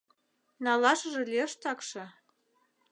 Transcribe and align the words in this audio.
—Налашыже 0.63 1.21
лиеш 1.31 1.53
такше... 1.63 2.05